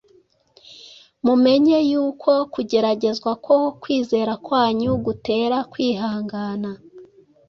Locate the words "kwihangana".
5.71-6.71